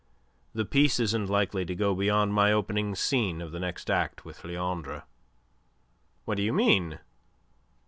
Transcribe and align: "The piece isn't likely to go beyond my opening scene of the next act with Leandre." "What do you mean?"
"The 0.55 0.65
piece 0.65 0.99
isn't 0.99 1.27
likely 1.29 1.63
to 1.63 1.75
go 1.75 1.93
beyond 1.93 2.33
my 2.33 2.51
opening 2.51 2.95
scene 2.95 3.39
of 3.39 3.51
the 3.51 3.59
next 3.59 3.87
act 3.91 4.25
with 4.25 4.43
Leandre." 4.43 5.03
"What 6.25 6.37
do 6.37 6.41
you 6.41 6.53
mean?" 6.53 6.97